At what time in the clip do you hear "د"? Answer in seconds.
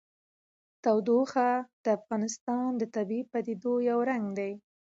1.83-1.85, 2.77-2.83